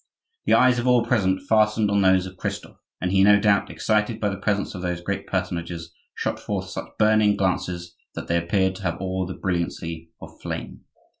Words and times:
The 0.45 0.55
eyes 0.55 0.79
of 0.79 0.87
all 0.87 1.05
present 1.05 1.41
fastened 1.47 1.91
on 1.91 2.01
those 2.01 2.25
of 2.25 2.35
Christophe, 2.35 2.79
and 2.99 3.11
he, 3.11 3.23
no 3.23 3.39
doubt 3.39 3.69
excited 3.69 4.19
by 4.19 4.29
the 4.29 4.37
presence 4.39 4.73
of 4.73 4.81
those 4.81 4.99
great 4.99 5.27
personages, 5.27 5.93
shot 6.15 6.39
forth 6.39 6.69
such 6.71 6.97
burning 6.97 7.35
glances 7.37 7.95
that 8.15 8.27
they 8.27 8.37
appeared 8.39 8.73
to 8.77 8.81
have 8.81 8.97
all 8.99 9.27
the 9.27 9.35
brilliancy 9.35 10.09
of 10.19 10.41
flame. 10.41 10.85